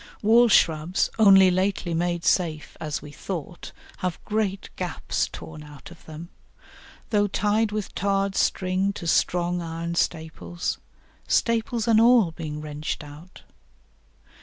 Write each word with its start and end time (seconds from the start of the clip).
Wall 0.23 0.47
shrubs, 0.47 1.11
only 1.19 1.51
lately 1.51 1.93
made 1.93 2.25
safe, 2.25 2.75
as 2.81 3.03
we 3.03 3.11
thought, 3.11 3.71
have 3.97 4.17
great 4.25 4.71
gaps 4.75 5.27
torn 5.31 5.61
out 5.61 5.91
of 5.91 6.03
them, 6.07 6.29
though 7.11 7.27
tied 7.27 7.71
with 7.71 7.93
tarred 7.93 8.35
string 8.35 8.93
to 8.93 9.05
strong 9.05 9.61
iron 9.61 9.93
staples, 9.93 10.79
staples 11.27 11.87
and 11.87 12.01
all 12.01 12.31
being 12.31 12.61
wrenched 12.61 13.03
out. 13.03 13.43